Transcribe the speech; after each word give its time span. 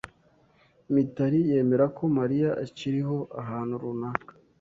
Mitari 0.93 1.39
yemera 1.49 1.85
ko 1.97 2.03
Mariya 2.17 2.49
akiriho 2.63 3.17
ahantu 3.41 3.73
runaka. 3.81 4.31